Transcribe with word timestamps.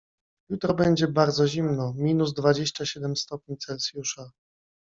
Jutro 0.49 0.73
będzie 0.73 1.07
bardzo 1.07 1.47
zimno, 1.47 1.93
minus 1.97 2.33
dwadzieścia 2.33 2.85
siedem 2.85 3.15
stopni 3.15 3.57
Celsjusza. 3.57 4.31